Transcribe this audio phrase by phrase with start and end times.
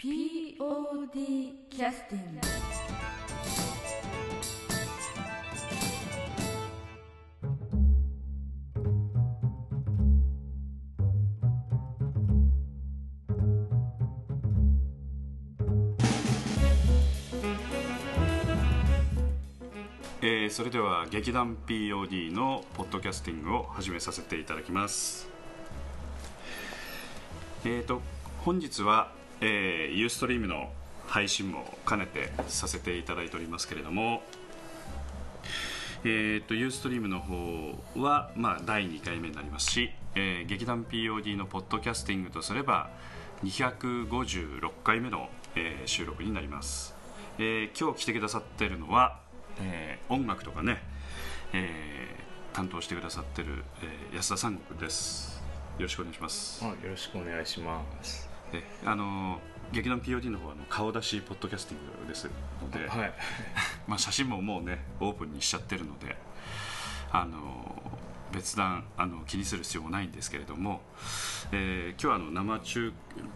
[0.00, 0.14] POD
[1.68, 2.40] キャスティング
[20.22, 25.28] えーそれでは劇団 POD のポッドキャスティングを始めさせていただきます。
[27.64, 28.00] えーと
[28.44, 30.70] 本日は、えー、ユーストリームの
[31.06, 34.22] 配信も兼ねてさせていただいておりますけれども
[36.04, 42.90] えー、とユーストリームの方は、まあ、第2回目になりますし、えー劇団 POD のポッドキャスティングとすれば
[43.42, 46.94] 256回目の、えー収録になります、
[47.38, 49.18] えー今日来てくださってるのは、
[49.60, 50.80] えー音楽とかね、
[51.52, 55.42] えー担当してくださってる、えー安田三国です。
[55.78, 56.64] よろしくお願いします。
[56.64, 58.37] あよろしくお願いします。
[58.52, 62.26] えあのー劇団 POD の方はあの顔出しポッドキャスティングです。
[62.62, 63.12] ので、はい。
[63.86, 66.16] まあ、写真ももうねオープンにしちゃってるので
[67.12, 67.82] あの
[68.32, 70.80] 別段あの気にする必要もないんですけれども、
[71.52, 72.94] えー今日はあの生中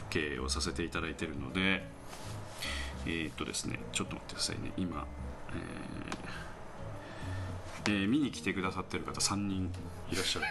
[0.08, 1.84] 継をさせていただいているので
[3.04, 4.72] えーっとですねちょっと待ってくださいね。
[4.78, 5.06] 今、
[5.50, 9.70] えーえー見に来てくださってる方3人
[10.10, 10.46] いらっしゃる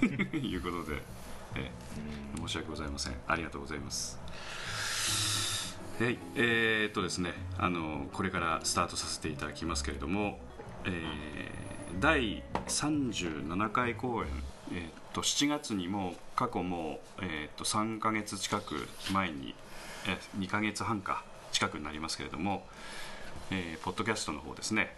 [0.00, 0.06] と
[0.38, 1.02] いうことで、
[1.56, 1.84] えー
[2.46, 3.14] 申し訳ございません。
[3.26, 4.18] ありがとうございます。
[5.98, 10.38] はい、えーっとですね、あのこれからスタートさせていただきますけれども、
[10.84, 14.28] えー第37回公演、
[14.72, 19.54] えーっと7月にも過去も、えーっと3ヶ月近く前に、
[20.08, 22.66] え2ヶ月半か近くになりますけれども、
[23.52, 24.94] えーポッドキャストの方ですね、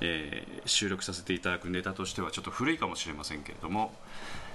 [0.00, 3.94] えー収録させていただくネタとしてはちょっと古いかもしれませんけれども、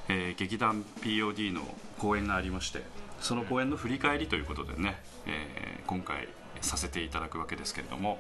[0.10, 1.62] えー劇団 POD の
[2.00, 2.82] 公演がありまして
[3.22, 6.28] その公演の振り返りということでね、えー今回
[6.62, 8.18] させていただくわけですけれども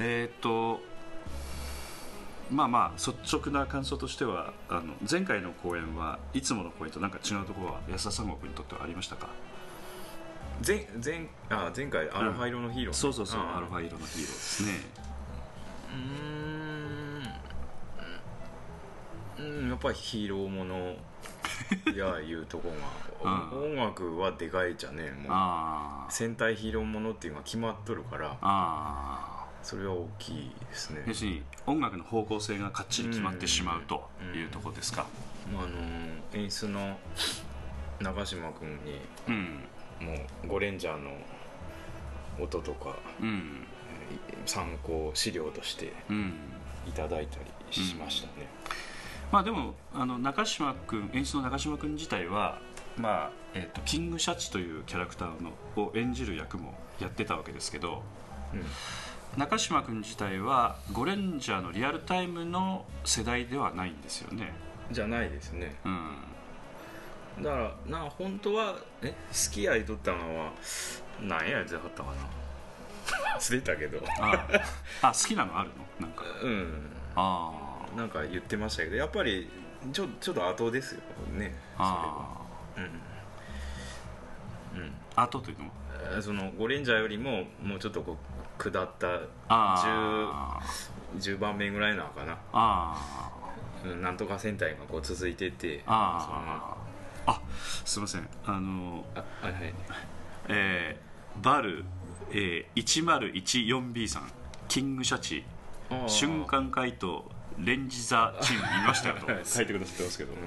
[0.00, 0.80] えーっと
[2.50, 9.28] まあまあ率直な感想としてはあの前回の公演はいつもの公演となんか違うところは安田三国にとってはありましたか？
[10.66, 14.72] 前前あ前回アルファ色のヒーロー、そうそうそうあアルファ色のヒーローですね。
[15.92, 16.45] うーん
[19.38, 20.94] うんやっぱりヒーローもの
[21.94, 22.70] やいうとこ
[23.22, 23.74] が、 うん。
[23.74, 26.12] 音楽はでかいじゃねもう。
[26.12, 31.02] 戦隊ヒーローものっていうのが決まっとるからあそれは大きいですね。
[31.04, 35.06] ー要するに音楽の方向性がかっちり決まってしまうというところですか。
[35.52, 35.72] まああの
[36.32, 36.98] 演出の
[38.00, 39.64] 長嶋君にうん。
[40.00, 40.14] も
[40.44, 41.10] うゴレンジャーの
[42.38, 43.66] 音とかうん。
[44.44, 46.34] 参考資料としてうん。
[46.86, 48.46] いただいたりしましたね、
[49.32, 52.58] まあでもあの中島君演出の中島君自体は、
[52.96, 58.02] まあえっとキングシャチというキャラクターのを演じる役もやってたわけですけど
[59.36, 64.54] 中島君自体はゴレンジャーのリアルタイムの世代ではないんですよね。
[64.88, 65.76] うん、じゃないですね。
[65.84, 67.42] うん。
[67.42, 70.52] だからな本当はえ好きや言っとったのは
[71.20, 72.16] 何やつやったかな。
[73.38, 74.02] 忘れたけど。
[74.20, 74.46] あ
[75.02, 75.12] あ。
[75.12, 75.70] 好きなのある
[76.00, 76.06] の？
[76.06, 76.24] なんか。
[76.42, 76.90] うん。
[77.14, 79.48] あなんか言ってましたけどやっぱり
[79.92, 81.00] ちょちょっと後ですよ
[81.36, 82.36] ねあ
[82.76, 82.88] それは。
[84.76, 84.82] うん。
[84.82, 84.92] うん。
[85.14, 85.70] あ後というのは？
[86.14, 88.16] えーそのゴレンジャーよりももうちょっとこ
[88.58, 90.60] う下ったあ
[91.18, 92.32] 10, 10番目ぐらいなのかな。
[92.32, 93.30] ああ
[93.84, 96.76] うんなんとか戦隊がこう続いててあ
[97.26, 97.40] ああ
[97.84, 98.28] すいません。
[98.44, 99.74] あのあはいはい。
[100.48, 101.06] えー
[101.42, 101.84] バル、
[102.30, 104.30] えー、1014B さん
[104.68, 105.44] キングシャチ
[106.06, 110.32] 瞬間回答レンジザチーム見ましたよと はい書いてくださってますけど、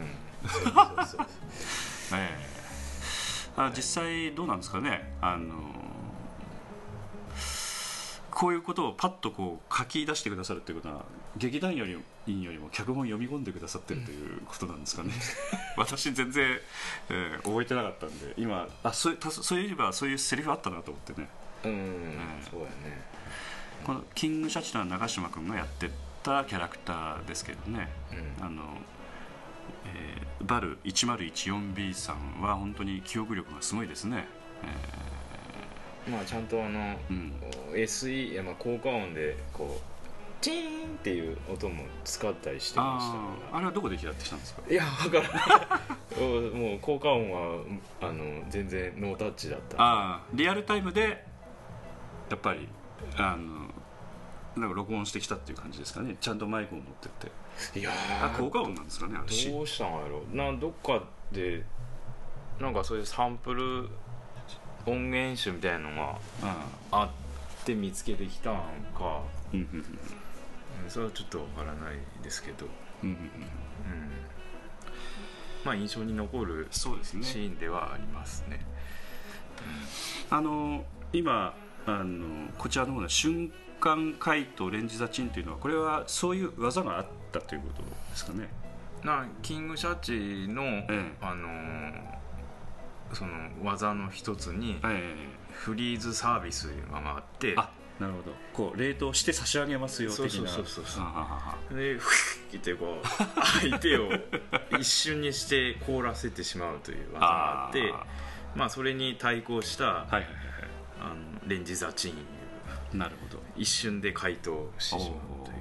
[3.57, 5.13] あ実際どうなんですかね。
[5.21, 5.75] あの
[8.31, 11.03] こういうことをパッとこう書き出してくださるっていうことは
[11.35, 15.11] 劇団より員よりも脚本読み込んでくださってるということなんですかね。
[15.75, 16.57] 私全然、
[17.09, 21.27] えー覚えてなかったんで今あそうたそういえばそういうセリフあったなと思ってね。
[21.65, 22.17] うん。
[22.49, 23.01] そうやね。
[23.85, 25.89] このキングシャチの長嶋君がやって
[26.29, 27.89] たキャラクターですけどね、
[28.39, 28.45] うん。
[28.45, 28.63] あの、
[29.85, 34.25] えーバル 1014B さんは本当に記憶力がすごいですね、
[36.09, 37.33] まあちゃんとあの、うん。
[37.73, 39.83] SE まあ効果音でこう
[40.41, 43.57] チーンっていう音も使ったりしてました。
[43.57, 44.61] あれはどこで拾ってきたんですか？
[44.65, 47.61] らいや分からないおもう効果音は
[48.01, 49.75] あの全然ノータッチだった。
[49.77, 51.25] ああリアルタイムで
[52.29, 52.69] やっぱり
[53.17, 53.67] あの
[54.55, 56.17] なんか録音してきたっていう感じですかね。
[56.19, 57.29] ちゃんとマイクを持ってっ
[57.73, 57.79] て。
[57.79, 57.91] いや
[58.21, 59.31] あ効果音なんですかねあれ。
[59.31, 61.63] しどうしたんやろなどっかで
[62.59, 63.89] なんかそういうサンプル
[64.85, 67.09] 音源集みたいなのがああっ
[67.65, 68.55] て見つけてきたん
[68.97, 69.21] か、
[69.53, 69.85] うん
[70.87, 72.65] それはちょっとわからないですけど、
[73.03, 73.17] うんうん。
[75.65, 78.65] まあ印象に残るシーンではありますね。
[80.29, 81.53] あの今
[81.85, 88.49] あのこちらの方の瞬間回答レンジザチンというのはこれはそういう技があったということですかね。
[89.03, 92.19] なキングシャチの、えあのー
[93.11, 93.31] その
[93.63, 95.15] 技の一つにえ
[95.51, 98.31] フリーズサービスがあってあなるほど。
[98.53, 100.29] こう冷凍して差し上げますよ的な。
[100.29, 101.01] そうそうそうそ
[101.75, 102.07] うでフ
[102.53, 103.07] ッってこう
[103.61, 104.11] 相手を
[104.79, 108.05] 一瞬にして凍らせてしまうという技があってあ
[108.55, 110.25] まあそれに対抗したはいはいはい
[111.01, 111.15] あの
[111.47, 112.13] レンジザチ
[112.93, 113.28] ンなるほど
[113.59, 115.57] 一瞬で解凍してしまうという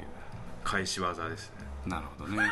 [0.64, 1.56] 返し技ですね。
[1.86, 2.50] なるほどね。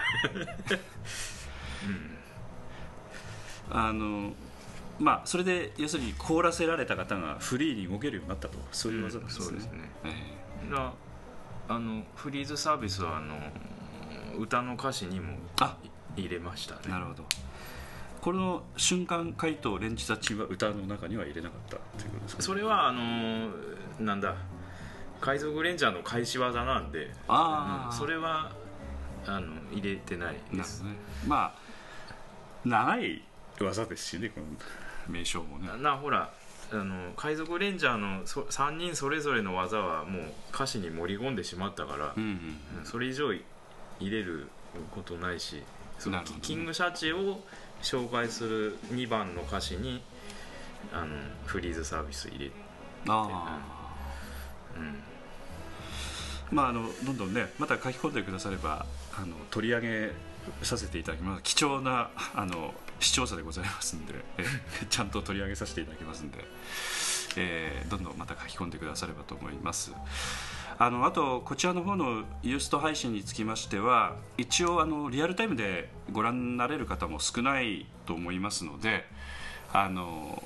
[3.70, 4.32] あの
[4.98, 9.90] まあそれで要するに凍らせられた方がフリーに動けるようになったとそういう技なんですね,、そうですね。
[10.04, 10.93] えだ
[11.69, 13.37] あのフリーズサービスはあの
[14.38, 15.76] 歌の歌詞にもあ
[16.16, 16.81] 入れましたね。
[16.87, 17.25] えなるほど。
[18.20, 23.50] この瞬間回答レンジザチンは歌の中には入れなかったということですか、ね、それはあの
[24.00, 24.34] なんだ
[25.21, 27.97] 海賊レンジャーの返し技なんでああ、うん。
[27.97, 28.53] それは
[29.27, 30.83] あの入れてないです。
[30.83, 30.91] ね。
[31.27, 31.67] まあ
[32.65, 33.23] 長い
[33.61, 34.47] 技ですしねこの
[35.09, 35.69] 名称もね。
[35.69, 36.33] ななほら
[36.73, 40.23] あの海賊レンジャーのそ3人それぞれの技はもう
[40.53, 42.85] 歌詞に盛り込んでしまったから、うんうんうん。
[42.85, 43.43] それ以上入
[44.01, 44.49] れる
[44.95, 45.63] ことないし
[45.99, 46.25] そのね。
[46.43, 47.41] キングシャチを
[47.83, 50.03] 紹介する2番の歌詞に
[50.93, 51.09] あの
[51.47, 52.51] フリーズサービス入れ
[53.09, 53.75] ああうん
[56.50, 58.87] まああのどんどんねまた書き込んでくだされば
[59.17, 60.12] あの取り上げ
[60.62, 61.43] させていただきます。
[61.43, 64.14] 貴重なあの視聴者でございますんで
[64.88, 66.44] ちゃんと取り上げさせていただきますんで、
[67.37, 69.93] えーどんどんまた書き込んでくださればと思います。
[70.79, 79.08] あのあとこちらの方のユースト配信につきましては一応あのリアルタイムでご覧になれる方も少ないと思いますので
[79.72, 80.43] あの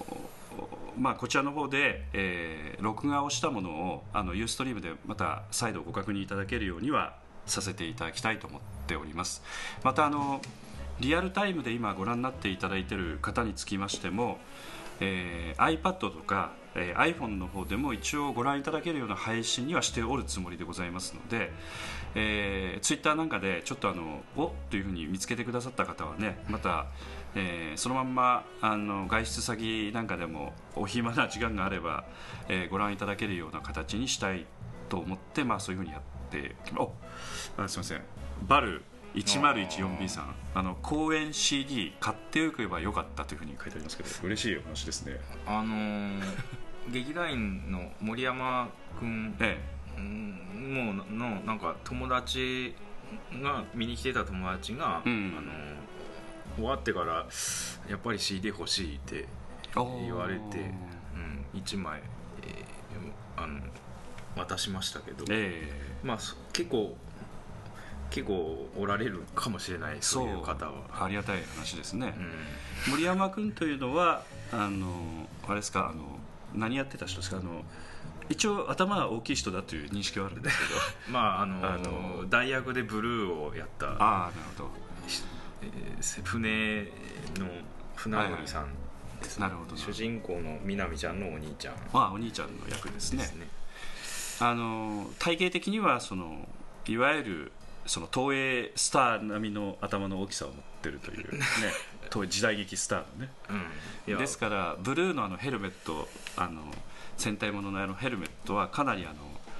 [1.00, 7.14] まあ、こちらの方で、えー録画をしたものをあのユーストリームでまた再度ご確認いただけるようには
[7.44, 9.42] させていただきたいと思っております。
[9.82, 10.40] またあの
[10.98, 14.38] リアルタイムで今ご覧になっていただいている方につきましても、
[15.00, 21.52] えー iPad とか、えー iPhone の方でも一応ご覧いただけるような配信にはしておるつもりでございますので、
[22.14, 26.86] えー、Twitter なんかでちょっとあのおというふうに見つけてくださった方はねまた、
[27.34, 32.04] えーそのまんまあの外出先なんかでもお暇な時間があれば、
[32.48, 34.46] えーご覧いただけるような形にしたい
[34.88, 36.92] と思って、まあ、そういうふうにやってきまお
[37.56, 38.02] あすみません。
[38.48, 38.82] バル
[39.14, 40.34] 1014B さん。
[40.54, 44.08] あの公演 CD 買っておけばよかったというふうに書いてありますけど。
[44.24, 45.20] 嬉しいお話ですね。
[45.46, 46.22] あのー
[46.90, 48.68] 劇団員の森山
[48.98, 49.58] 君え
[49.96, 52.74] うんもうのなんか友達
[53.42, 55.34] が見に来てた友達が、うん。
[55.36, 55.79] あの
[56.56, 57.26] 終わってから
[57.88, 59.26] やっぱり CD 欲しいってえ
[60.04, 60.40] 言われて、
[61.52, 62.00] うん、1枚、
[62.42, 63.60] えーあの
[64.36, 65.68] 渡しましたけど、え
[66.04, 66.96] まあそ結構
[68.10, 71.04] 結構おられるかもしれないえそういう方は。
[71.04, 72.14] ありがたい話ですね、
[72.86, 72.92] うん。
[72.92, 76.18] 森山君というのはあのあれですかあの
[76.54, 77.38] 何やってた人ですか？
[77.38, 77.64] あの
[78.28, 80.80] 一応頭が大きい人だという認識はあるんですけど。
[81.12, 84.70] まああのあの大役でブルーをやったああなるほど
[85.62, 86.84] えー船
[87.38, 87.46] の
[87.94, 88.72] 船乗りさん
[89.22, 89.72] ですね、なるほど。
[89.72, 91.74] な主人公のみなみちゃんのお兄ちゃん。
[91.92, 93.24] まあお兄ちゃんの役ですね。
[93.24, 93.48] ね。
[94.40, 96.48] あの体型的にはその
[96.86, 97.52] いわゆる
[97.86, 101.44] その東映スター並みの頭の大きさを持ってるというね
[102.08, 103.30] 当時代劇スターのね。
[104.06, 104.18] うん。
[104.18, 106.62] ですからブルーのあのヘルメットあの
[107.18, 109.14] 戦隊もののあのヘルメットはかなりあの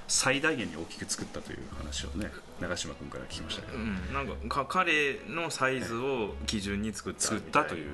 [0.07, 2.31] 最大限に大きく作ったという話をね
[2.61, 7.91] 長嶋君から聞きましたけど、うん、なんかか彼のサイズを基準に作った作ったという。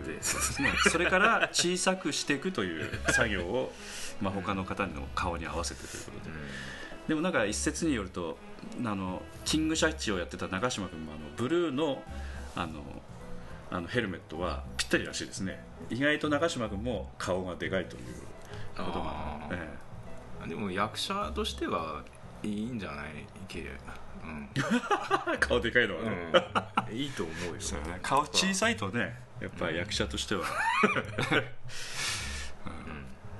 [0.92, 3.74] それから小さくしていくという作業を、
[4.22, 6.32] まあ、他の方の顔に合わせてということで。
[7.08, 8.38] でもなんか一説によると
[8.84, 12.04] あのキングシャチをやってた長嶋君もあのブルーの
[12.56, 12.84] あの
[13.72, 15.64] あのヘルメットはぴったりらしいですね。
[15.90, 18.04] 意外と長嶋君も顔がでかいという
[18.76, 19.56] ことがあ、ー。
[20.46, 22.04] えでも役者としては
[22.44, 23.26] いいんじゃない？
[23.48, 23.72] けうん、え
[25.40, 26.04] 顔でかいのは。
[26.04, 26.10] ね、
[26.92, 27.56] うん、 いいと思うよ。
[27.60, 28.00] そうね。
[28.02, 30.44] 顔小さいとねやっぱり役者としては、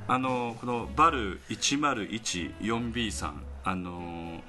[0.08, 4.44] あのこのバル 1014B さんあの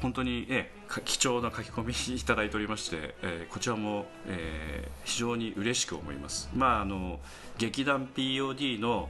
[0.00, 0.72] 本当に、え
[1.04, 6.50] 貴重な書き込みいただいておりまして、えーこちらも、えー非常に嬉しく思います。
[6.54, 7.20] まああの
[7.58, 9.08] 劇団 POD の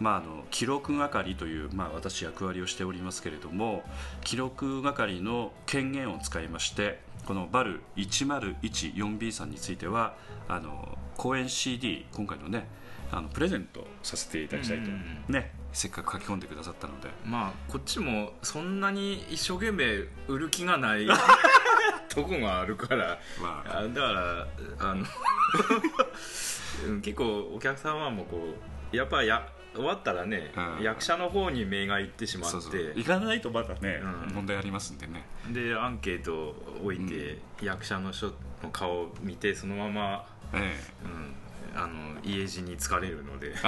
[0.00, 3.82] まあ、あの記録係という、まあ、私役割をしておりますけれども
[4.24, 10.14] 記録係の権限を使いましてこのバル 1014B さんについては
[10.48, 12.66] あの公演 CD 今回のね
[13.12, 15.24] あのプレゼントさせていただきたいと、うん。
[15.28, 17.10] ねせっかく書き込んでくださったので。
[17.24, 19.84] まあこっちもそんなに一生懸命
[20.28, 21.06] 売る気がない
[22.08, 23.18] とこがあるから。
[23.40, 25.04] まああだからあの
[26.88, 28.54] うん結構お客様もこ
[28.92, 30.82] うやっぱや終わったらね、うん。
[30.82, 32.52] 役者の方に目がいってしまって。
[32.52, 32.92] そうそう。
[32.94, 34.34] 行かないとまだね、うん。
[34.34, 35.24] 問題ありますんでね。
[35.50, 43.54] でアンケートを置いて、役者の人の顔を見てそのまま、えうん、あの家路に疲れるので。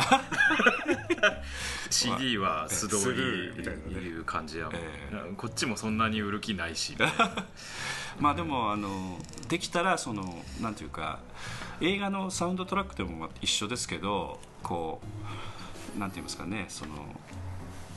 [1.90, 4.80] CD は素通りいう感じやもん、え
[5.37, 6.96] こっちもそんなに売る気ないし。
[6.99, 7.04] え
[8.18, 9.18] まあでもあの
[9.49, 11.18] できたらそのなんていうか
[11.80, 15.53] 映画のサウンドトラックでもまあ一緒ですけどこう
[15.99, 16.93] なんて言いますかねその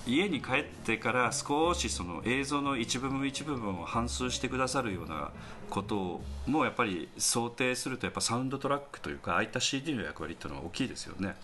[0.07, 5.31] 家に帰ってから少しその映像の一部分一部分を反数してくださるような
[5.69, 11.35] こともやっぱり想定するとやっぱサウンドトラックというかああいった CD の役割っていうのは大きいですよね。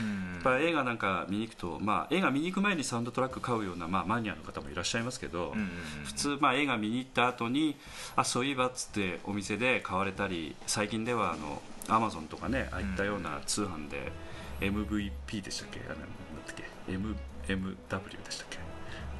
[0.00, 5.68] うんやっぱり映画なんか見に行くと、まあ、映画見に行く前にサウンドトラック買うような、まあ、マニアの方もいらっしゃいますけど、うんうんうん
[6.04, 7.76] 普通、まあ、映画見に行った後に
[8.16, 14.12] あそういえばっつってお店で買われたり最近ではあのアマゾンとかねああいったような通販で
[14.60, 15.80] MVP でしたっけ？
[15.86, 15.98] あのなん
[16.46, 18.58] だっけ？M MW でしたっけ？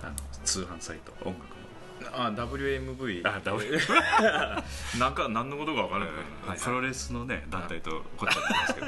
[0.02, 0.14] あの
[0.44, 1.54] 通販サイト音楽の。
[2.12, 3.78] あ WMV あ W
[4.98, 6.14] なんか何のことか分からない、
[6.48, 6.58] はい。
[6.58, 8.86] プロレスのね団体とこっちゃなんですけど。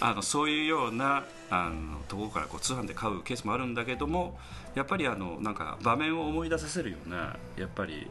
[0.00, 4.38] あのそういうようなあのところからこう通販で買うケースもあるんだけども
[4.74, 8.08] やっぱりあのなんか場面を思い出させるようなやっぱり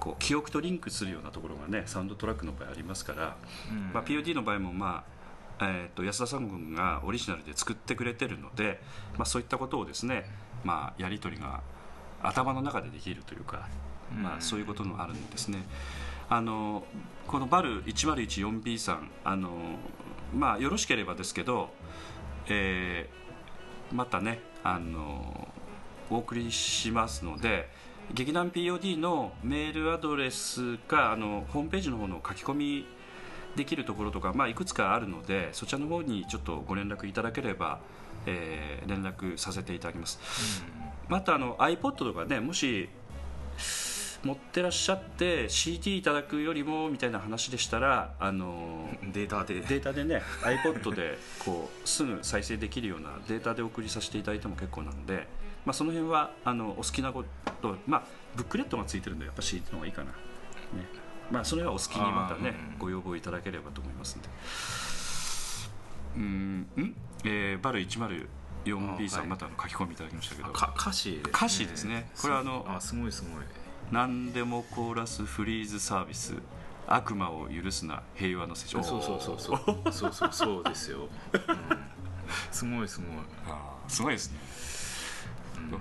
[0.00, 3.36] こう記憶とリンクするようなところがねサウンドトラックの場合ありますから、
[3.70, 3.90] うん。
[3.92, 5.15] まあ、POD の場合もまあ
[5.60, 8.80] えー、と安田さん軍がオリジナルで作ってくれてるので、
[9.16, 10.24] まあ、そういったことをですね、
[10.64, 11.62] まあ、やり取りが
[12.22, 13.68] 頭の中でできるというか、
[14.14, 15.64] まあ、うんそういうこともあるんですね。
[16.28, 16.84] あの
[17.28, 19.50] このバル 1014B さんあの、
[20.34, 21.70] まあ、よろしければですけど、
[22.48, 23.26] えー
[23.92, 25.48] またねあの
[26.10, 27.68] お送りしますので
[28.12, 32.86] 劇団 POD のメールアドレスかあのホームページの方の書き込み
[33.56, 37.80] できるところとか、まあ、いくつかあるのでそちらの方にちょっとご連絡いただければ、
[38.26, 40.18] えー連絡させていただきます。
[41.08, 42.88] またあの iPod とかねもし
[44.24, 49.60] 持ってらっしゃって CD いただくよりもみたいな話でしたらあの データで。
[49.60, 55.28] データでね iPod でこうすぐ再生できるようなデータで送りさせていただいても結構なので、
[55.64, 57.24] まあ、その辺はあのお好きなこ
[57.62, 64.28] と、まあ、ブックレットがついてるんでやっぱ CD の方がいいかな、ねまあ、それはお好きにまたねご要望いただければと思いますんで。
[66.16, 69.28] うんん、えーバル 104B さん、はい。
[69.28, 70.50] また書き込みいただきましたけど。
[70.50, 71.30] 歌詞ですね。
[71.34, 72.10] 歌詞ですね。
[72.20, 73.44] これはあのあすごいすごい。
[73.90, 76.34] 何でもコーラスフリーズサービス
[76.88, 79.92] 悪魔を許すな平和の世そうそうそうそう。
[79.92, 81.08] そうそうそうですよ、うん、
[82.50, 83.08] すごいすごい。
[83.48, 84.38] あーすごいですね、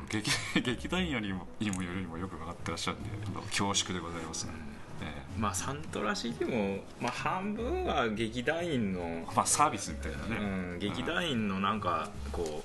[0.09, 3.09] 劇 劇団員よりもにもよりもよく分かってらっしゃるんで
[3.49, 4.53] 恐縮でございますね、
[5.01, 12.63] えまあサントラ CD も、まあ、半分は劇団員のえ、まあサービスみたいなね、うん、劇団員のなんかこ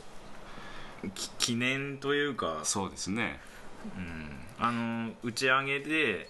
[1.05, 3.41] うき記念というか、そうですね。
[3.97, 6.29] うん、あの打ち上げで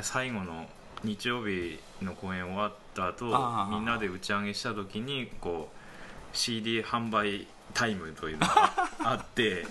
[0.00, 0.66] 最後の
[1.02, 3.26] 日曜日の公演終わった後
[3.70, 9.66] みんなで打ち上げした時にこう CD 販売タイムというのが あって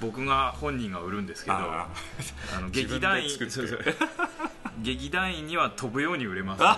[0.00, 1.88] 僕が本人が売るんですけどあ
[2.54, 3.52] あの劇団員作って。
[3.52, 3.80] そうそう
[4.82, 6.62] 劇団員には飛ぶように売れます。
[6.62, 6.68] の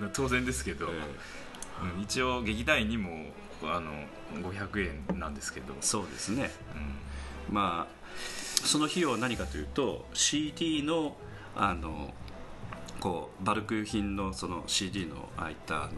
[0.06, 3.32] で当然ですけど、えうん一応劇団員にも
[3.62, 3.92] あの
[4.34, 6.50] 500円なんですけど、えそうですね。
[7.48, 7.54] うん。
[7.54, 7.94] まあ
[8.64, 11.16] その費用は何かというと CD の
[11.54, 12.14] あの
[13.00, 15.92] こうバルク品のその CD のああいったあの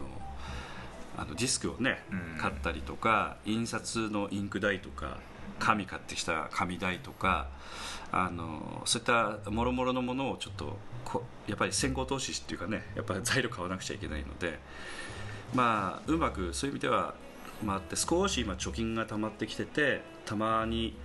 [1.17, 2.37] あのディスクをね、うん。
[2.39, 5.17] 買ったりとか印刷のインク代とか
[5.59, 7.49] 紙買ってきた紙代とか
[8.11, 14.59] あのそういったもろもろのものをちょっとこやっぱり先行投資っていうかねやっぱり材料買わなくちゃいけないので
[15.53, 17.13] まあうまくそういう意味では
[17.65, 20.95] 回って少し今貯金が溜まってきててたまに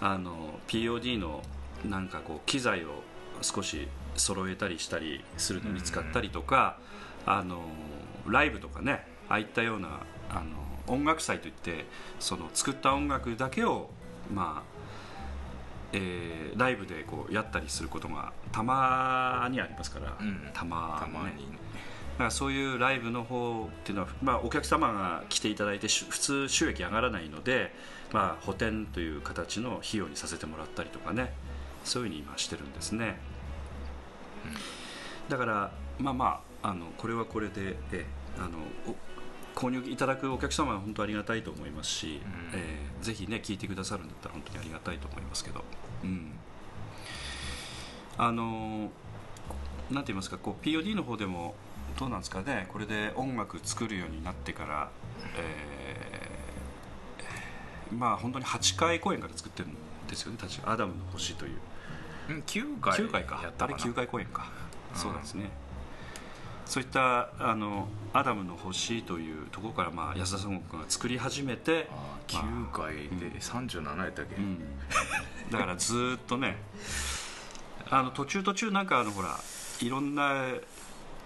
[0.00, 1.42] あの POD の
[1.88, 3.02] なんかこう機材を
[3.40, 6.78] 少し揃えたりしたりするのに使ったりとか、
[7.24, 7.62] あの
[8.26, 10.00] ライブとかねああいったような
[10.30, 10.42] あの
[10.86, 11.86] 音楽祭といって
[12.18, 13.90] その作った音楽だけを
[14.30, 14.78] まあ
[15.92, 20.50] えーライブでこうやったりすることがたまにありますから、うん。
[20.52, 21.34] たまたまね。
[21.36, 21.46] に
[22.18, 27.74] からそういうライブの方っていうのは、まあ、お客様が来ていただいてし普通収益上がらないので、
[28.12, 31.32] まあ、補填という形の費用にさせてもらったりとかね。
[31.84, 33.18] そういうふうに今してるんですね、
[35.28, 38.06] だからまあまああのこれはこれでえ
[38.38, 38.94] あのお
[39.54, 42.20] 購入いただくお客様は本当ありがたいと思いますし、
[42.52, 42.58] うん。
[42.58, 45.64] えーぜひね聞いてくださるんだったら本当にありがたいと思いますけど、
[46.04, 46.30] うん、
[48.16, 48.90] あの
[49.90, 51.56] なんて言いますかこう POD の方でも
[51.98, 54.90] どうなんですかねこれで音楽作るようになってから、
[55.36, 59.76] えーまあ本当に8回公演から作ってるん
[60.08, 60.72] ですよね確か。
[60.72, 61.52] アダムの星という。
[62.30, 64.50] うん9回9回かあれやったかな9回公演か、
[64.94, 64.98] うん。
[64.98, 65.50] そうなんですね
[66.66, 74.58] そういったあの「アダムの星」というところから、まあ、安田三国が作り始めて、あー9回で37やったっけ、うん、
[75.50, 76.56] だからずーっとね
[77.90, 79.38] あの途中途中なんかあのほら
[79.80, 80.62] いろんなえ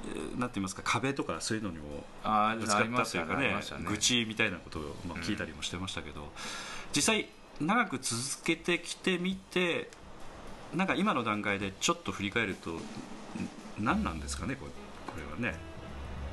[0.08, 3.62] ーなんて言いますか壁とかそういうのにもあーぶつかったというかありねね。
[3.88, 5.22] 愚痴みたいなことを、まあ、うん。
[5.22, 6.32] 聞いたりもしてましたけど、
[6.94, 7.28] 実際
[7.60, 9.90] 長く続けてきてみて
[10.74, 12.80] なんか今の段階でちょっと振り返るとん
[13.78, 14.70] 何なんですかねこれ。
[14.70, 14.76] こ
[15.16, 15.58] れはね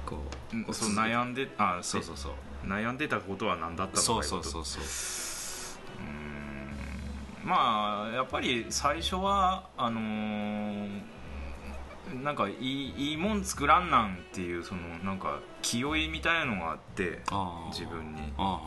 [0.06, 0.18] こ
[0.54, 2.34] ううんそう悩んであそうそうそう。
[2.66, 4.84] 悩んでたことは何だったのかそうそうそうそう。
[6.00, 7.50] うーん。
[7.50, 11.02] まあやっぱり最初はあのー
[12.22, 17.74] なんかいいいいもん作らんなんっていうそのなんか気負いみたいなのがあってあー。
[17.74, 18.22] 自分に。
[18.38, 18.62] あ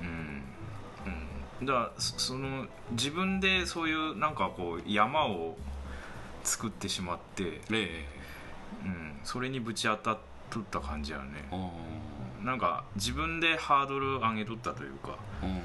[0.00, 0.42] うん、
[1.60, 5.56] うん、だからそその自分でそういうなんかこう山を
[6.44, 8.06] 作ってしまって、ーえ
[8.84, 10.18] うん、それにぶち当たっ
[10.50, 11.48] とった感じやね。
[12.42, 15.60] なんか自分でハードル上げとったというか、うん、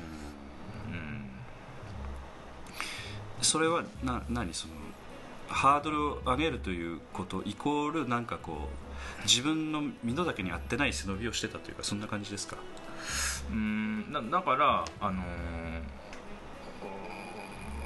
[3.42, 4.74] それはな何その
[5.48, 8.68] ハードルを上げるということイコールなんかこ
[9.22, 12.58] う自分の身の丈に合ってない背伸びをしてたというかそんな感じですか？
[13.50, 14.12] うん。
[14.12, 15.26] だだからあのー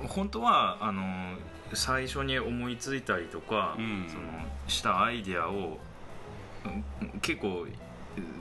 [0.08, 1.38] 本当はあのー
[1.74, 4.08] 最初に思いついたりとか、うん。
[4.10, 4.22] その
[4.68, 5.80] したアイデアを
[6.66, 7.68] うん結構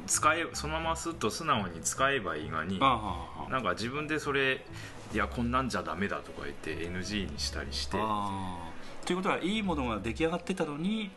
[0.07, 4.65] 使えそのまますっと素直に使えばいいがになんか自分でそれ
[5.13, 7.97] いやこんなんじゃダメだとか言って NG にしたりして。
[9.07, 11.11] ということはいいものが出来上がってたのに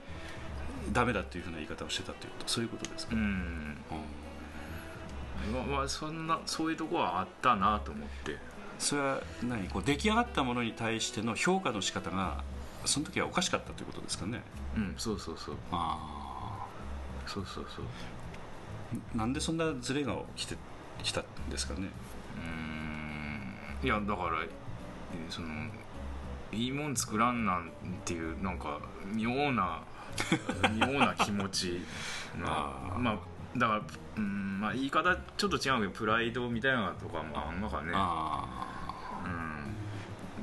[0.93, 2.47] ダメだっていうふうな言い方をしてたということ？
[2.47, 3.25] そういうことですか、ううん。
[3.25, 3.77] ん
[5.53, 8.37] ままあそんなそういうとこはあったなと思って
[8.81, 9.67] それは何？
[9.69, 12.43] こう出来上がったものに対しての評価の仕方が
[12.85, 14.41] その時はおかしかったということですかね？
[14.75, 15.55] うんそうそうそう。
[15.71, 16.65] あ
[17.27, 17.85] そうそうそう。
[19.15, 20.55] あなんでそんなズレが起きて
[21.03, 21.87] きたんですかね？
[22.37, 23.85] うーん。
[23.85, 25.47] いやだからえーその
[26.51, 27.71] いいもん作らんなん
[28.03, 28.79] ていうなんか
[29.13, 29.81] 妙な
[30.75, 31.81] 妙な気持ち
[32.43, 33.17] あまあ
[33.57, 33.81] だから
[34.17, 38.70] うんまあ言い方ちょっと違うけどプライドみたいなのとかもあんのかね、あうん、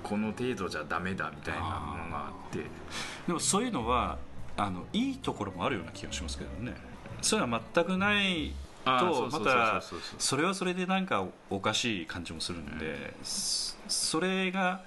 [0.09, 2.65] この程度じゃダメだみたいなものがあって。
[3.27, 4.19] でもそういうのは
[4.57, 6.75] あのいいところもあるような気がしますけどね。
[7.21, 9.83] それは全くないとまた
[10.19, 14.83] それはそれでなんかおかしい感じもするんで、そそれが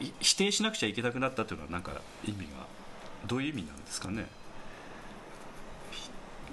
[0.00, 1.92] い否定しなくちゃいけなくなったというのはなんか
[2.24, 2.44] 意味が
[3.26, 4.26] どういう意味なんですかね、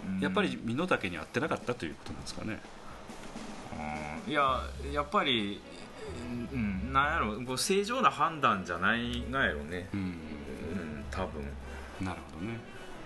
[0.07, 0.19] うん。
[0.19, 2.61] やっぱり身の丈に合ってなかったということなんですかね。
[4.25, 4.31] うん。
[4.31, 4.61] いや
[4.93, 5.61] やっぱり、
[6.53, 9.99] うん、なんやろこう正常な判断じゃないがやろね、うん。
[9.99, 10.15] うん、
[11.09, 11.43] 多分、
[12.01, 12.59] なるほどね。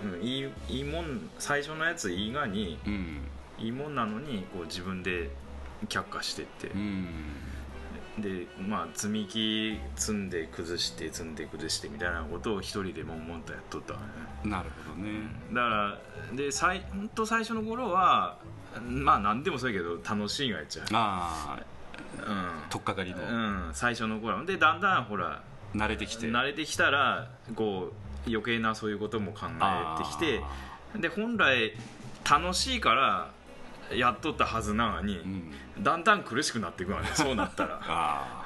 [0.03, 3.27] うん、いいいいもん最初のやついいがにうん。
[3.57, 5.29] いいもんなのにこう自分で
[5.87, 6.67] 却下してって。
[6.67, 7.07] う、ん。
[8.19, 14.49] でまあ積み木積んで崩して積んで崩してみたいなことを一人で悶々とやっとったわね。
[14.49, 15.21] なるほどね。
[15.49, 15.99] だか
[16.31, 18.37] らで最本当最初の頃は
[18.81, 20.85] まあ何でもそうやけど楽しいがやっちゃう。
[20.93, 21.74] ああうん
[22.69, 24.37] 取っかかりの、うん、最初の頃。
[24.37, 26.27] はでだんだんほら慣れてきて。
[26.27, 27.91] 慣れてきたらこ
[28.25, 30.41] う余計なそういうことも考えてきて
[30.99, 31.73] で本来
[32.29, 33.31] 楽しいから
[33.95, 35.51] やっとったはずなのにうん。
[35.83, 38.45] だんだん苦しくなっていくわねそうなったら。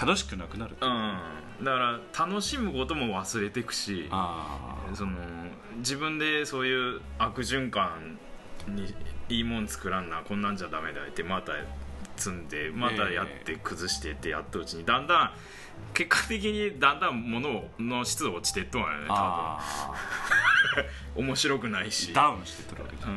[0.00, 0.76] 楽しくなくなる。
[0.80, 1.18] うん。
[1.62, 5.12] だから楽しむことも忘れていくしああその
[5.76, 8.18] 自分でそういう悪循環
[8.66, 8.94] に
[9.28, 11.52] いいもん作らんなこんなんじゃダメだってまた
[12.24, 15.30] 積んでまたやって崩してってやったうちにだんだん
[15.92, 19.60] 結果的にだんだん物の質落ちてっとんやね多あ
[21.14, 21.24] 分。
[21.26, 22.12] 面白くないし。
[22.12, 23.08] あダウンしてってるわけじゃ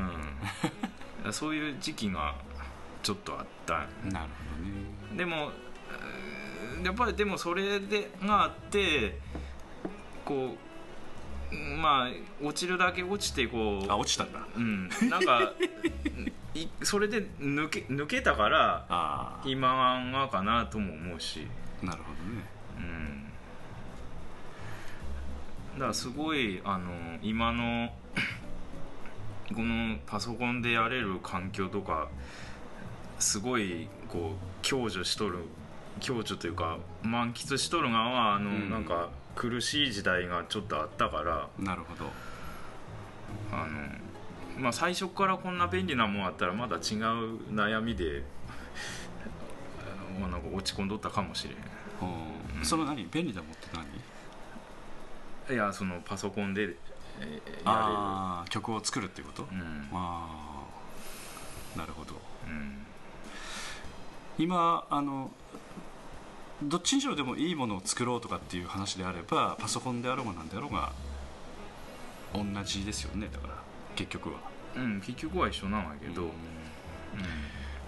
[1.25, 1.33] うん。
[1.33, 2.35] そういう時期が
[3.03, 5.17] ちょっとあったなるほどね。
[5.17, 5.51] でも
[6.83, 9.17] やっぱりでもそれでがあって
[10.25, 10.55] こ
[11.77, 14.39] まあ落ちるだけ落ちてこうあ落ちたんだ。
[14.55, 14.89] うん。
[15.09, 15.53] なんか
[16.63, 21.47] いそれで抜け抜けたからあ今がかなとも思うし。
[21.83, 22.43] あなるほどね。
[22.77, 22.81] う
[25.75, 25.79] ん。
[25.79, 26.91] だからすごいあの
[27.21, 27.93] 今の
[29.53, 32.09] このパソコンでやれる環境とか
[33.19, 35.39] すごいこう享受しとる
[36.01, 38.69] 享受というか満喫しとる側はあの、うん。
[38.69, 41.47] なんか苦しい時代がちょっとあったから。
[41.59, 42.11] なるほど。
[43.51, 44.06] あの
[44.57, 46.81] まあ最初からこんな便利なもんあったらまだ違う
[47.53, 48.23] 悩みで
[50.17, 51.57] あの なんか落ち込んどったかもしれん。
[52.57, 52.65] うん。
[52.65, 53.05] その何？
[53.07, 55.55] 便利なもんって何？
[55.55, 56.75] いやそのパソコンで、
[57.19, 59.89] えーやああ曲を作るっていうこと、れるうん。
[59.93, 60.65] あ
[61.75, 62.19] あなるほど。
[62.47, 62.85] うん。
[64.37, 65.31] 今あの
[66.63, 70.91] どっちにしろでもいいものを作ろうとかっていう話であればパソコンであろうが何であろうが
[72.33, 73.53] 同じですよねだから
[73.97, 74.39] 結局は。
[74.75, 76.31] うん、結局は一緒なんやけど、うん。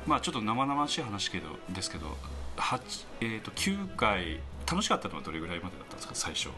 [0.07, 2.17] まあちょっと生々しい話けどですけど
[2.57, 6.15] 8、えー、と9回楽しかったのはどれぐらいまでだったんですか？
[6.15, 6.49] 最初。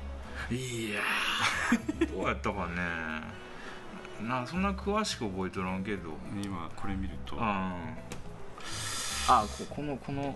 [0.53, 2.75] いやーどうやったかね。
[4.27, 6.11] なそんな詳しく覚えとらんけど。
[6.43, 7.35] 今これ見ると。
[7.39, 7.75] あ
[9.27, 10.35] あここのこの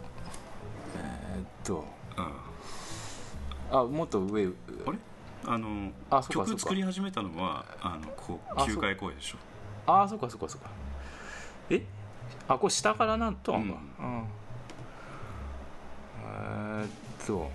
[0.98, 1.86] えーっと。
[2.18, 3.78] うん。
[3.80, 4.48] あもっと上あ
[4.92, 4.98] れ？
[5.48, 8.76] あのあ曲作り始めたのはあのこうあそう。
[8.76, 9.38] 9回公演でしょ。
[9.88, 10.70] ああそっかそっかそっか。
[11.70, 11.86] え？
[12.48, 13.36] あこれ下からなん？
[13.36, 14.06] とはんか、うん。
[14.06, 14.26] うん。
[16.24, 16.90] えーっ
[17.26, 17.50] と。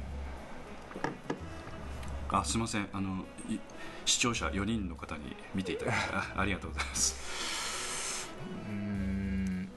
[2.32, 2.88] あすいません。
[2.92, 3.58] あのい
[4.04, 8.30] 視聴者4人の方に見ていただいて あありがとうございます。
[8.68, 9.68] うーん。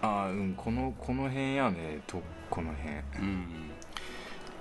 [0.00, 2.00] あうんこのこの辺やね。
[2.06, 2.94] とこの辺。
[3.22, 3.70] うん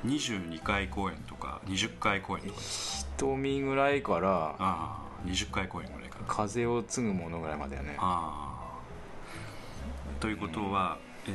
[0.05, 7.95] 22回公演とか20回公演とかです瞳ぐらいからああ20回公演ぐらいかな風を継ぐものぐらいまでやね。
[7.97, 10.19] ああ。
[10.19, 11.31] ということは、え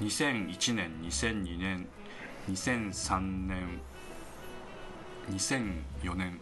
[0.00, 1.86] ー、2001年2002年
[2.50, 3.80] 2003年
[5.30, 6.38] 2004年。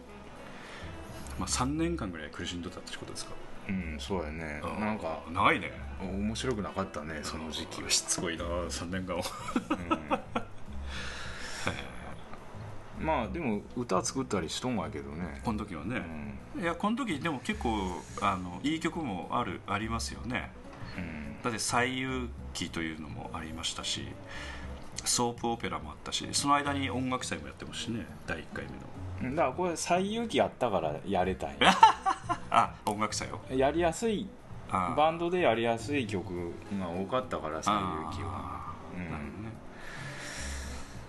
[1.39, 3.31] まあ3年間ぐらい苦しんどったってことですか？
[3.67, 4.61] うんそうやね。
[4.63, 5.71] あーなんか長いね。
[6.01, 7.89] 面白くなかったねその時期は。
[7.89, 9.23] しつこいな3年間を
[12.99, 15.41] まあでも歌作ったりしとんがけどね。
[15.43, 16.01] この時はね、
[16.55, 16.61] うん。
[16.61, 20.51] いやこの時でも結構あのいい曲もあるありますよね。
[20.97, 21.41] うん。
[21.43, 24.07] だって「西遊記」というのもありましたし
[25.03, 28.65] ソープオペラもあったしその間に音楽祭もやってますしね第1回
[29.21, 29.35] 目の。
[29.35, 31.73] だからこれ最有機やったからやれたんや
[32.49, 33.39] あ音楽祭を。
[33.53, 34.27] やりやすい
[34.69, 37.79] あバンドでやりやすい曲が多かったから最有
[38.13, 38.73] 機は。
[38.95, 39.05] うん。
[39.05, 39.53] なるほどね。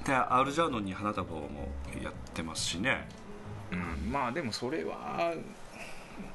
[0.05, 1.49] でアルジャーノンに花束も
[2.03, 3.09] やってますしね。
[3.73, 4.11] うん。
[4.11, 5.35] まあでもそれは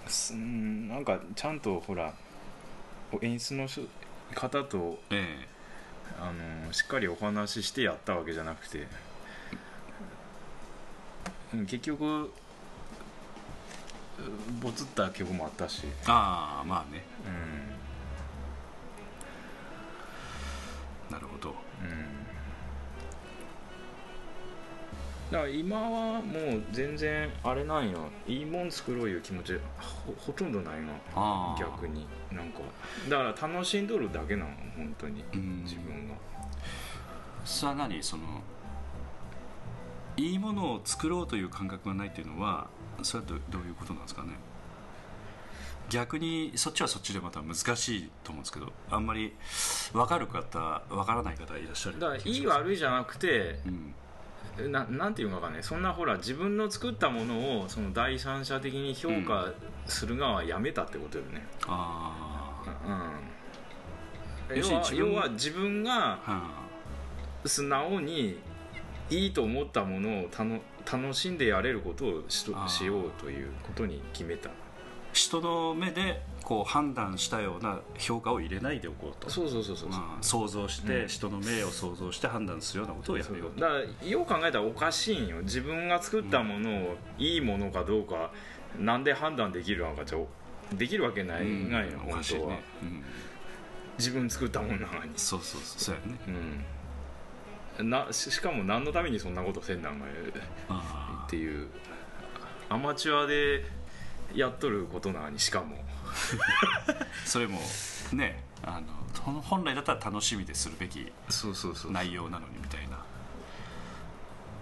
[0.07, 2.13] すうんなんかちゃんとほら
[3.21, 3.87] 演出のし
[4.33, 5.47] 方とえ
[6.19, 6.31] あ
[6.65, 8.87] のしっかりお話ししてやったわけじゃなくて。
[11.53, 12.29] うん結局う
[14.61, 17.03] ボツった曲もあったし、えああまあね。
[21.09, 21.13] うん。
[21.13, 21.49] なるほど。
[21.49, 22.21] うん。
[25.31, 28.09] だから今はもう全然あれなんよ。
[28.27, 30.93] いいもん作ろういう気持ちほほとんどないな。
[31.57, 32.05] 逆に。
[32.31, 32.59] なんか
[33.09, 35.23] だから楽しんどるだけなの本当に。
[35.33, 35.63] うん。
[35.63, 36.15] 自分が。
[37.45, 38.03] さあ何？
[38.03, 38.23] その
[40.17, 42.67] いいものを作ろうという感覚がないっていうのは
[43.03, 44.29] それはどどういうことなんですかね。
[45.89, 49.33] 逆にそっちはそっちでまた難しいと思うんですけどあんまり
[49.91, 53.59] 分かる方分からない方いらっしゃるだからいいい、悪いじゃなくて
[54.57, 59.51] うん、ななんていうのかねそんなほら自分の作ったものをその第三者的に評価
[59.85, 62.63] する側はやめたってことよね、あ
[64.49, 64.57] うん。
[64.57, 66.19] 要するに自分要は要は自分が
[67.45, 68.39] 素直に
[69.09, 74.49] いいと思ったものをたの楽しんでやれることをししようということに決めた。
[75.13, 79.29] 人の目でこう判断したような評価を入れないでおこうと。
[79.29, 81.07] そうそうそうそう、まあ想像して、うん。
[81.07, 83.61] 人の目を想像して判断するようなことをやめようと。
[83.61, 85.41] だからよう考えたらおかしいんよ。
[85.41, 88.31] 自分が作ったものをいいものかどうか
[88.79, 90.27] なんで判断できるのかちょ
[90.73, 91.69] できるわけないうん。
[91.69, 92.53] がよ、おかしい本当は。
[92.55, 93.03] ね、うん、
[93.97, 95.11] 自分作ったもんなのに。
[95.17, 95.81] そうそうそう。
[95.81, 96.19] そうやね。
[96.27, 96.63] うん
[97.79, 100.05] なししかも何のためにそんなことせんなんが
[100.69, 101.67] あっていう。
[102.69, 103.65] アマチュアで
[104.33, 105.77] やっとることなのにしかも。
[107.25, 107.59] それも
[108.13, 113.03] ねあの本来だったら楽しみでするべきそうそうそう内容なのにみたいな。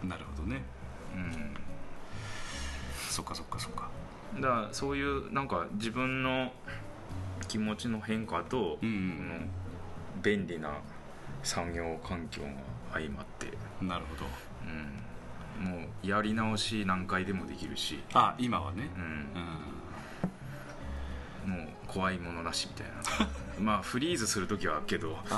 [0.03, 0.61] なるほどね。
[1.15, 1.55] うん。
[3.09, 3.89] そっかそっかそっか。
[4.35, 6.53] だからそういうなんか自分の
[7.47, 9.49] 気持ちの変化と、うんうん
[10.21, 10.73] 便利な
[11.43, 12.49] 産業環境が
[12.93, 14.25] 相まって、なるほど。
[15.59, 18.89] うん、もうやり直し何回でもできるし、あ今はね。
[18.95, 19.03] うん。
[21.45, 21.57] うん。
[21.57, 23.29] もう怖いものなしみたいな。
[23.59, 25.17] まあフリーズする時はあるけど。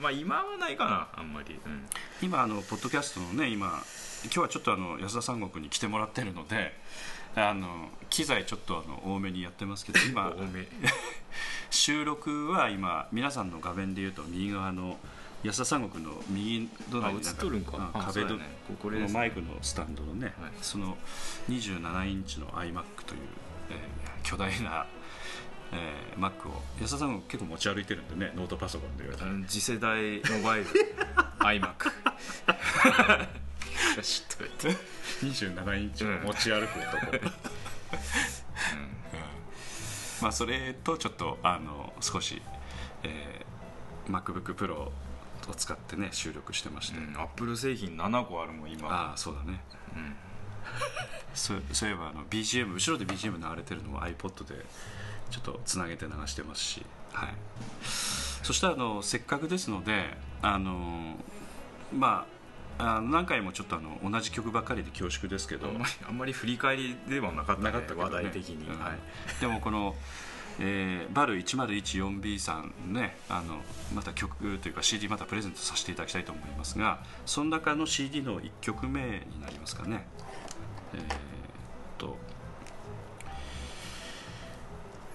[0.00, 1.86] まあ今はないかなあんまり、うん。
[2.22, 3.82] 今あのポッドキャストのね今
[4.24, 6.72] 今日はちょっとあの安田三国に来てもらってるので
[7.34, 10.34] あの機材ちょっとあの多めにやってますけど今
[11.70, 14.98] 収録は今皆さんの画面でいうと右側の
[15.42, 17.90] 安田三国の右隣にあ映っとるんか。
[17.94, 18.44] あう壁のね。
[18.66, 19.06] ここれね。
[19.06, 20.52] のマイクのスタンドのね、はい。
[20.60, 20.96] その
[21.48, 23.20] 27インチの iMac という、
[23.70, 23.76] えー
[24.22, 24.86] 巨大な、
[25.72, 30.66] えー Mac を安田さん結構持ち歩いてるんでねノートパソコンで言われたらうん次世代モバイル
[31.38, 31.90] iMac
[34.02, 34.76] 知っといて。
[35.22, 37.30] 27インチを持ち歩く男、
[40.22, 42.42] まあそれとちょっとあの少し、
[43.04, 44.90] えー MacBookPro
[45.50, 48.88] を使ってね収録してまして、うん、アップル製品7個あるもん今。
[48.88, 49.60] ああそうだね。
[49.94, 50.16] うん。
[51.34, 54.64] そうそういえばあの BGM 後ろで BGM 流れてるのを iPod で
[55.30, 57.34] ちょっとつなげて流してますし、はい、
[57.82, 61.16] そしたらあのせっかくですのであの
[61.92, 62.36] まあ
[62.78, 65.70] あ何回もちょっとあの同じ曲ばっかりで恐縮ですけど。
[66.06, 68.78] あんまり振り返りではなかった,、ね、なかった話題的に、うん。
[68.78, 69.40] はい。
[69.40, 69.96] でもこの、
[70.58, 73.60] えーバル 1014B さんねあの
[73.94, 80.06] また曲というか CD またプレゼントさせていただきたいと思いますがその中の CD の1曲目になりますかね。
[80.94, 81.06] えーっ
[81.98, 82.16] と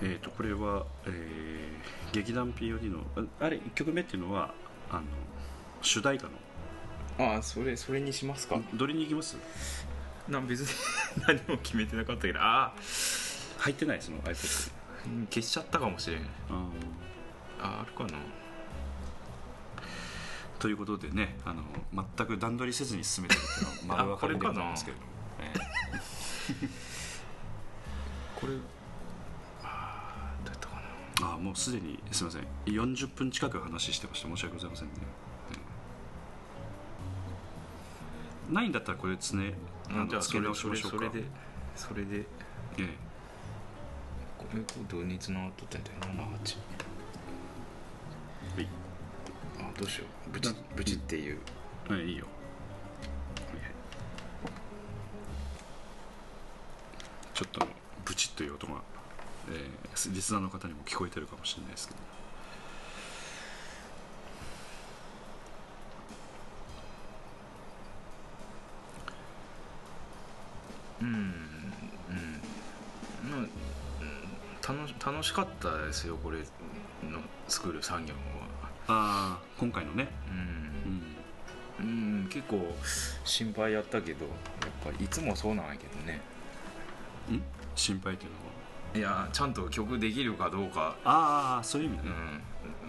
[0.04, 4.54] えーっとこれは、えー劇団 POD のああれ1曲目っていうのは
[4.89, 5.04] あの
[5.82, 6.34] 主題歌の。
[7.34, 9.38] ああそれそれにしますか、どれに行きます？
[10.27, 10.67] な別に
[11.25, 12.73] 何も決めてなかったけどああ
[13.60, 14.81] 入ってないその iPod うん
[15.29, 16.21] 消しちゃったかもしれん。
[16.21, 16.27] に
[17.59, 18.19] ああるかな。
[20.59, 21.63] ということでねあの
[22.17, 23.47] 全く段取りせずに進めてるって
[23.81, 25.03] いうのは丸分かりでございますけれど
[28.39, 28.53] これ
[29.63, 30.81] ああどうやったかな。
[30.81, 32.47] えあもうすでにすみません。
[32.65, 34.93] 40分近く話してまして申し訳ございませんね、
[35.53, 35.55] え
[38.51, 38.53] え。
[38.53, 39.55] ないんだったらこれつね
[39.89, 41.05] あの付け直しそましょうか。
[41.05, 41.27] れそれで
[41.75, 42.19] それで。
[42.19, 42.25] え
[42.79, 43.11] え
[44.41, 46.58] これどうにつながっとったんだよ78
[48.56, 48.67] はい。
[49.60, 50.32] あどうしよう。
[50.32, 51.39] ブチブチっていう。
[51.88, 52.25] はい、いいよ。
[57.34, 57.67] ちょっと
[58.06, 58.73] ブチッという音が、
[59.49, 61.99] えー、リスナーの方にも聞こえてるかもしれないですけど。
[71.01, 71.61] うん
[74.73, 78.19] 楽しかったですよこれの作る作業は
[78.88, 80.07] ああ、今回のね。
[80.29, 82.23] うんうん。
[82.23, 82.75] うん結構
[83.25, 84.36] 心配やったけどやっ
[84.84, 86.21] ぱりいつもそうなんやけどね
[87.31, 87.41] ん？
[87.75, 89.17] 心配っていうのは？
[89.23, 92.10] いやちゃんと曲できるかどうかああ、そういう意味うね。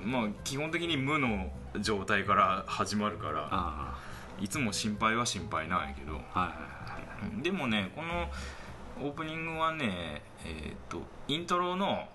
[0.06, 3.98] んまあ基本的に無の状態から始まるからあ
[4.40, 6.54] いつも心配は心配なんやけどあ、はいは
[7.30, 7.42] いはい。
[7.42, 8.28] でもねこの
[9.02, 12.08] オープニングはねえっ、とイントロの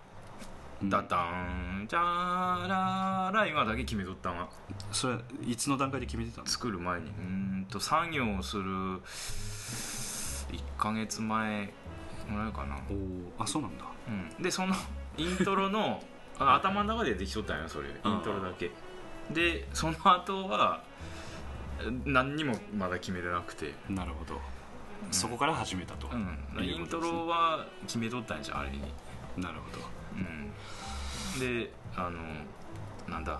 [0.81, 0.89] うん。
[0.89, 4.47] ダダンジャーラーラ今だけ決めとったんが
[4.91, 7.07] それいつの段階で決めてたんですか作る前に。
[7.07, 7.13] うー
[7.61, 9.01] んと作業をする1
[10.77, 11.73] ヶ月前
[12.29, 13.85] ぐらいかな、おお、あ、そうなんだ。
[14.07, 14.75] うん、でその
[15.17, 16.01] イントロの
[16.39, 17.89] あ 頭の中でできとったんよそれ。
[17.89, 18.71] イントロだけ。
[19.31, 20.83] でその後は
[22.05, 24.39] 何にもまだ決めてなくて、なるほど。
[25.11, 26.09] そこから始めたと。
[26.11, 26.15] う
[26.61, 28.81] ん、イントロは決めとったんじゃんあれに。
[29.37, 29.85] なるほど。
[30.15, 32.19] うん、であの
[33.07, 33.39] なんだ。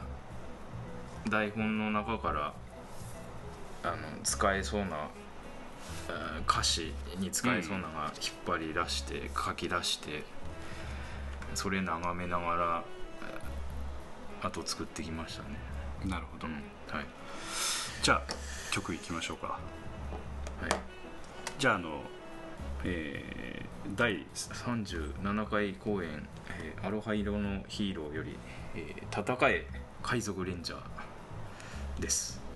[1.30, 2.54] 台本の中から
[3.84, 5.10] あの使えそうな
[6.10, 10.24] えー歌詞に使えそうなのが引っ張り出して書き出して
[11.54, 12.84] それ眺めながら
[13.24, 15.58] えーあと作ってきましたね、
[16.06, 16.48] なるほど。
[16.48, 16.60] うん、は
[17.02, 17.06] い。
[18.04, 18.22] じゃあ
[18.72, 19.48] 曲いきましょうか。
[19.48, 19.58] は
[20.70, 20.97] い
[21.58, 22.04] じゃああの、
[22.84, 26.28] えー第37回公演
[26.60, 28.38] 「えーアロハ色のヒーロー」より
[28.76, 29.66] 「えー戦え
[30.04, 30.82] 海賊レンジャー」
[32.02, 32.47] です。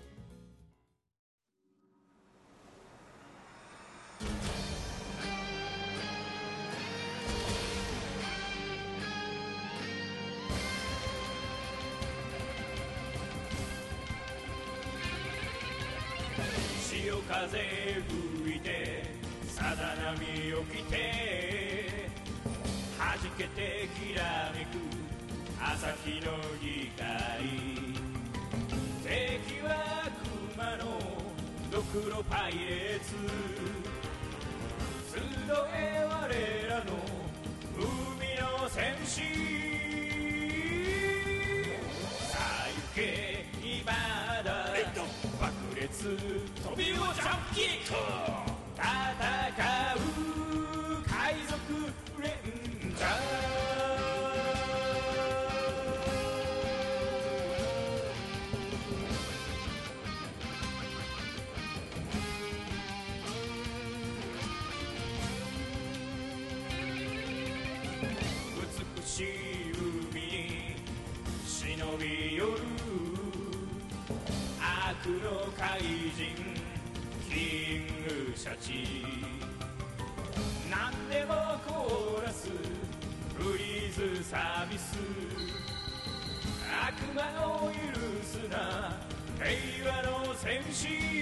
[90.71, 91.20] 和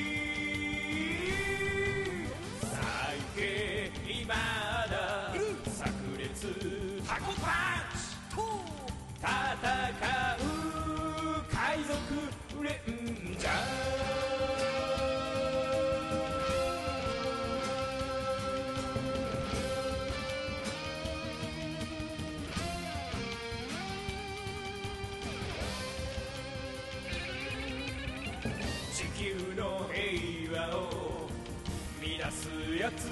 [32.29, 32.47] 乱す
[32.79, 33.09] やつ。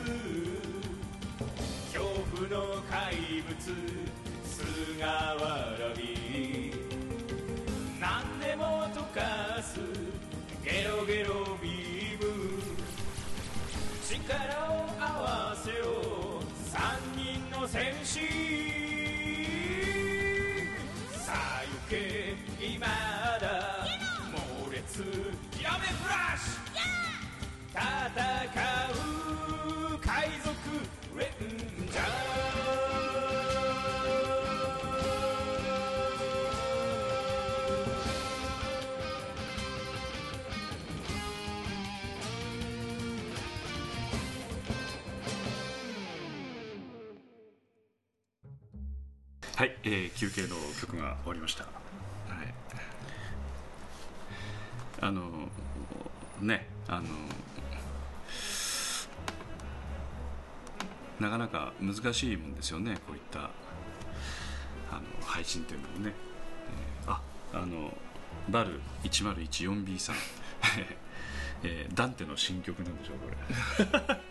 [1.91, 3.57] 恐怖の怪物
[4.45, 6.71] 菅原び
[7.99, 9.79] 何でも溶かす
[10.63, 12.61] ゲロゲロビーム。
[14.07, 14.15] 力
[14.71, 15.75] を合わせよ
[16.65, 16.79] 三
[17.15, 18.19] 人の戦士。
[21.11, 22.85] さあ行け今
[23.41, 23.87] だ。
[24.31, 25.01] 猛烈。
[25.61, 26.67] やめフラッシュ。
[27.77, 28.13] 戦
[28.86, 28.86] う
[49.89, 50.47] えー休憩の
[50.81, 51.63] 曲が終わりました。
[51.63, 51.73] はい。
[54.99, 55.47] あの
[56.41, 57.03] ね、あの
[61.21, 66.13] なかなか難しいもんですよね、こういったあの配信というのもね。
[67.05, 67.21] えーあ、
[67.53, 67.93] あの
[68.49, 70.15] バル 1014B さん、
[71.63, 73.37] えーダンテの新曲なんでしょうこれ。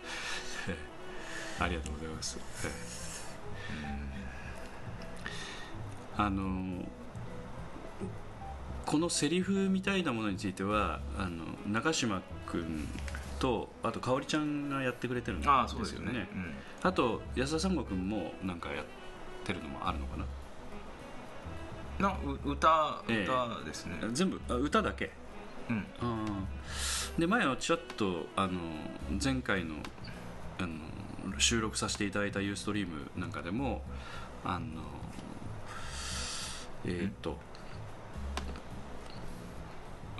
[0.69, 2.37] えーありがとうございます。
[2.63, 4.06] えー
[6.17, 6.83] あの
[8.85, 12.87] このセリフみたいなものについてはあの中島君
[13.39, 15.59] とあと香織ちゃんがやってくれてるんですよね。
[15.59, 16.53] ああそうですよね、うん。
[16.81, 18.85] あと安田三悟君もなんかやっ
[19.43, 20.25] てるのもあるのかな。
[21.99, 23.23] なう歌ええ。
[23.23, 25.11] 歌ですね、全部あ歌だけ。
[25.69, 25.85] うん。
[27.19, 28.59] で前はちらっとあの
[29.21, 29.75] 前回の
[30.59, 33.81] あの収録させていただいたユーストリームなんかでも
[34.45, 34.65] あの
[36.87, 37.37] えーっと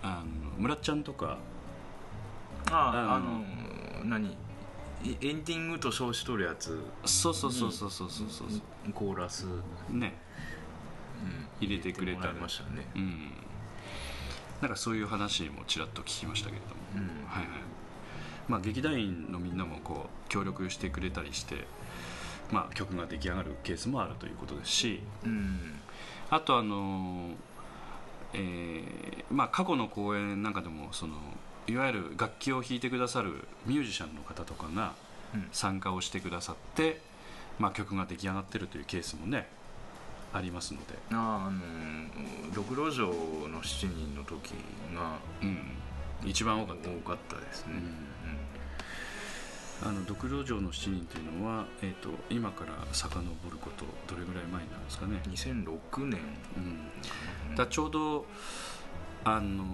[0.04, 1.38] あの村っちゃんとか
[2.70, 2.78] ああ
[3.14, 3.40] ああの
[4.06, 4.38] の何？
[5.04, 6.84] いエンディングと称しとるやつ。
[7.06, 8.48] そうそうそうそうそうそうそう
[8.94, 9.46] コーラス、
[9.90, 10.16] うん、ね
[11.60, 13.32] 入れてくれたましたねうん
[14.62, 17.48] なんかそういう話もちらっと聞きましたけれどもうんはいはい
[18.48, 21.66] まあ、劇団員のみんなもこう協力してくれたりして、
[22.50, 25.77] まあ、曲が出来上がるケースもあるということですしうん
[26.30, 27.32] あとあの、
[28.34, 31.16] えーまあ、過去の公演なんかでもその
[31.68, 34.94] いわゆる楽器を弾いてくださるミュージシャンの方とかが
[35.34, 35.48] うん。
[35.52, 37.02] 参加をしてくださって、
[37.60, 39.50] まあ、曲が出来上がってるというケースもね
[40.34, 44.52] ありますので、あああのドクロ城の7人の時
[44.96, 45.78] がうん、
[46.26, 46.90] 一番多かった。
[46.90, 47.74] 多かったですね、
[49.84, 53.20] あのドクロ城の7人というのは、えー、と今から遡
[53.50, 56.20] ることどれぐらい前なんですかね、うん、2006年。
[57.50, 58.26] うん、だちょうど
[59.24, 59.66] あの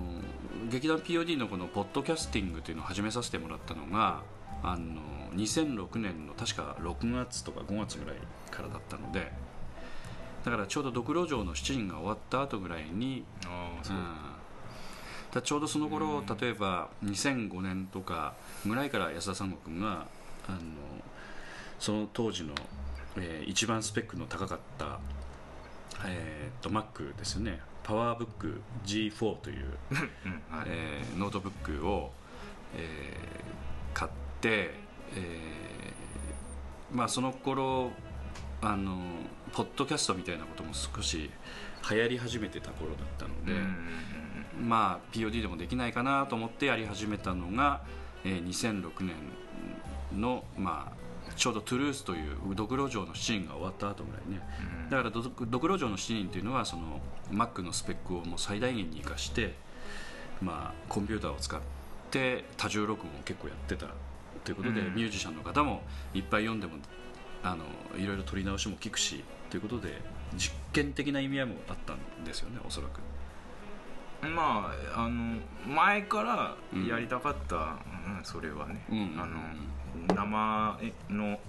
[0.69, 4.21] 劇団 POD のこのポッドキャスティングというのを始めさせてもらったのが
[4.63, 5.01] あの
[5.35, 8.17] 2006年の確か6月とか5月ぐらい
[8.49, 9.31] からだったので
[10.43, 14.05] だからちょうどドクロ城の7人が終わった後ぐらいに、ああそう、うん。
[15.31, 18.33] だちょうどその頃、例えば2005年とか
[18.65, 20.07] ぐらいから安田三国が
[20.47, 20.59] あの
[21.79, 22.53] その当時の、
[23.17, 24.99] えー一番スペックの高かった、
[26.05, 27.59] えー、と Mac ですよね。
[27.83, 30.67] パワーブック G4 という、うんはい。
[30.67, 32.11] えーノートブックを、
[32.75, 33.53] えー
[33.93, 34.11] 買っ
[34.41, 34.71] て、
[35.15, 37.91] えーまあ、その頃
[38.61, 38.97] あの
[39.51, 41.29] ポッドキャストみたいなことも少し
[41.91, 47.81] 流行り始めてた頃だったので、うんまあ POD でもできないかなと思ってやり始めたのが、
[48.23, 49.15] えー2006年
[50.19, 50.91] の、ま
[51.27, 54.41] あ、ちょうどトゥルースというドクロ城の7人が終わった後ぐらいね、
[54.89, 57.01] だからドドクロ城の7人というのはその
[57.31, 59.55] Mac のスペックをもう最大限に生かして、
[60.41, 61.59] まあ、コンピューターを使っ
[62.11, 63.87] て多重録音を結構やってた
[64.43, 64.95] ということで、うん。
[64.95, 65.81] ミュージシャンの方も
[66.13, 66.73] いっぱい読んでも
[67.43, 67.63] あの
[67.97, 70.01] いろいろ取り直しも聞くしということで
[70.35, 72.99] 実験的な意味合いもあったんですよねおそらく。
[74.29, 76.55] まああの前から
[76.87, 77.73] やりたかった、うん
[78.23, 81.39] それはね、うんあの生の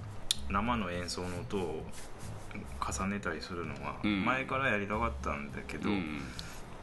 [0.50, 1.84] 生の演奏の音を
[2.80, 4.24] 重ねたりするのはうん。
[4.24, 6.20] 前からやりたかったんだけど、やっうん。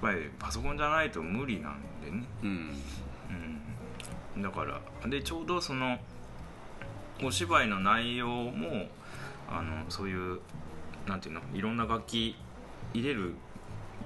[0.02, 2.76] ぱりパソコンじゃないと無理なんでね、うん。
[4.36, 6.00] うん、だからでちょうどその
[7.24, 8.88] お芝居の内容も
[9.50, 10.40] あのそういう
[11.08, 12.36] なんていうのいろんな楽器
[12.94, 13.36] 入れる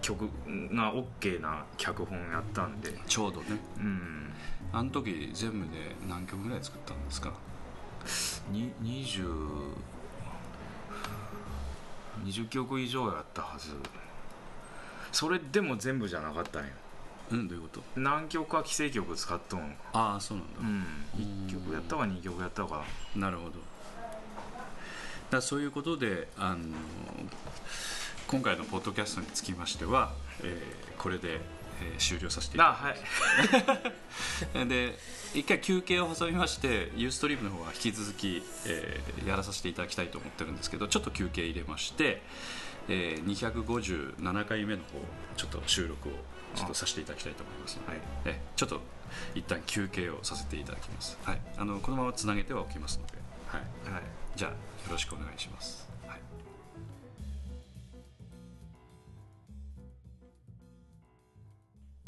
[0.05, 0.29] 曲
[0.71, 3.57] が OK な脚本やったんで、ちょうどね。
[3.77, 4.31] うん、
[4.71, 7.33] あの時全部で何曲ぐらい作ったんですか？
[8.51, 9.25] に 20,
[12.23, 13.71] 20曲以上やったはず。
[15.11, 16.69] それでも全部じゃなかったんよ。
[17.31, 17.81] うんどういうこと？
[17.99, 21.47] 何曲か規制曲使っとんああそうなんだ、うん。
[21.49, 22.83] 1曲やったか2曲やったか。
[23.15, 23.53] なるほど。
[25.31, 26.59] だそういうことであの
[28.27, 30.13] 今回のポッドキャストにつきましては、
[30.43, 32.95] えーこれで、えー終了させていただあはい。
[32.95, 33.01] き
[34.55, 34.97] ますで
[35.33, 42.21] 一回休憩を挟みましてユーストリームの方は引き続き、えーやらさせていただきたいと思ってるんですけどちょっと休憩入れまして、
[42.87, 44.85] えー257回目の方
[45.35, 46.11] ちょっと収録を
[46.55, 48.01] ちょっとさせていただきたいと思いますので、はい。
[48.25, 48.79] えちょっと
[49.35, 53.13] 一旦休憩をさせていただきます、はい、あのこのままつなげてはおきますので、
[53.47, 54.03] はい、はい。
[54.35, 54.57] じゃあよ
[54.91, 55.84] ろしくお願いします、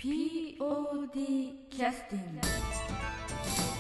[0.08, 3.77] POD キャスティング